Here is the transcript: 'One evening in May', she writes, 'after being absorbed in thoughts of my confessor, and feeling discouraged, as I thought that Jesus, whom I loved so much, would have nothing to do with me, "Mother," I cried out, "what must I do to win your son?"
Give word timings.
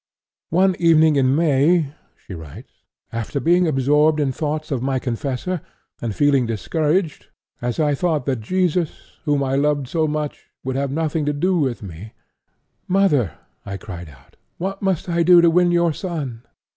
'One 0.49 0.75
evening 0.79 1.15
in 1.15 1.35
May', 1.35 1.93
she 2.17 2.33
writes, 2.33 2.71
'after 3.13 3.39
being 3.39 3.67
absorbed 3.67 4.19
in 4.19 4.31
thoughts 4.31 4.71
of 4.71 4.81
my 4.81 4.97
confessor, 4.97 5.61
and 6.01 6.15
feeling 6.15 6.47
discouraged, 6.47 7.27
as 7.61 7.79
I 7.79 7.93
thought 7.93 8.25
that 8.25 8.41
Jesus, 8.41 9.17
whom 9.25 9.43
I 9.43 9.53
loved 9.53 9.87
so 9.87 10.07
much, 10.07 10.47
would 10.63 10.75
have 10.75 10.89
nothing 10.89 11.23
to 11.27 11.33
do 11.33 11.55
with 11.55 11.83
me, 11.83 12.13
"Mother," 12.87 13.33
I 13.63 13.77
cried 13.77 14.09
out, 14.09 14.37
"what 14.57 14.81
must 14.81 15.07
I 15.07 15.21
do 15.21 15.39
to 15.39 15.51
win 15.51 15.69
your 15.69 15.93
son?" 15.93 16.45